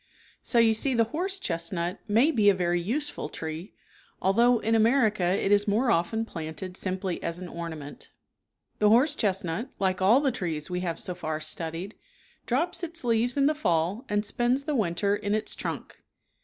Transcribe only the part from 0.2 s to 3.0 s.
So you see the horse chestnut may be a very